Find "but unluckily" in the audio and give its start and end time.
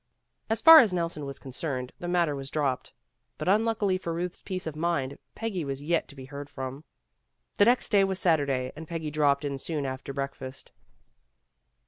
3.37-3.99